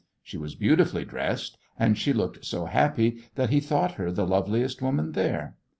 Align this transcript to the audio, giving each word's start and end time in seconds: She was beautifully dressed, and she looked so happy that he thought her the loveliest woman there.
She 0.23 0.35
was 0.39 0.55
beautifully 0.55 1.05
dressed, 1.05 1.59
and 1.77 1.95
she 1.95 2.11
looked 2.11 2.43
so 2.43 2.65
happy 2.65 3.21
that 3.35 3.51
he 3.51 3.59
thought 3.59 3.91
her 4.01 4.11
the 4.11 4.25
loveliest 4.25 4.81
woman 4.81 5.11
there. 5.11 5.57